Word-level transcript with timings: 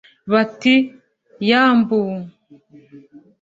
bati" 0.31 0.75
yambu!" 1.49 2.01